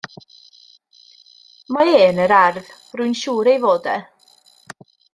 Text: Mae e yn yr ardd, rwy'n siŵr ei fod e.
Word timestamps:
Mae 1.77 1.93
e 1.99 2.01
yn 2.13 2.23
yr 2.25 2.35
ardd, 2.39 2.73
rwy'n 2.97 3.17
siŵr 3.23 3.55
ei 3.55 3.63
fod 3.67 3.95
e. 3.97 3.99